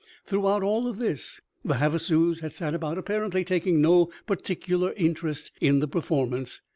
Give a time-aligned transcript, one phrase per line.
[0.25, 5.77] Throughout all of this the Havasus had sat about apparently taking no particular interest in
[5.77, 6.63] the performance.